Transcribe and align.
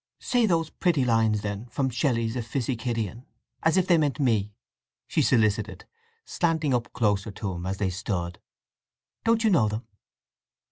"Say 0.19 0.47
those 0.47 0.71
pretty 0.71 1.05
lines, 1.05 1.41
then, 1.41 1.67
from 1.67 1.91
Shelley's 1.91 2.35
'Epipsychidion' 2.35 3.23
as 3.61 3.77
if 3.77 3.85
they 3.85 3.99
meant 3.99 4.19
me!" 4.19 4.51
she 5.05 5.21
solicited, 5.21 5.85
slanting 6.25 6.73
up 6.73 6.91
closer 6.91 7.29
to 7.29 7.51
him 7.51 7.67
as 7.67 7.77
they 7.77 7.91
stood. 7.91 8.39
"Don't 9.23 9.43
you 9.43 9.51
know 9.51 9.67
them?" 9.67 9.85